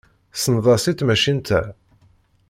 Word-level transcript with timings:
Tessneḍ-as 0.33 0.85
i 0.91 0.93
tmacint-a? 0.93 1.61